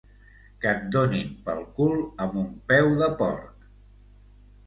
Que 0.61 0.69
et 0.69 0.87
donin 0.95 1.27
pel 1.49 1.59
cul 1.75 2.01
amb 2.25 2.39
un 2.43 2.49
peu 2.71 2.89
de 3.03 3.09
porc. 3.21 3.67